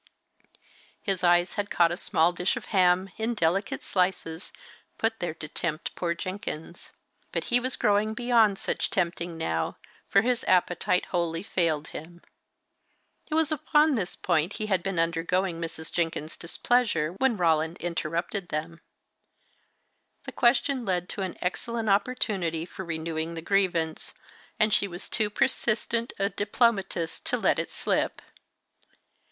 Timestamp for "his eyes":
1.03-1.53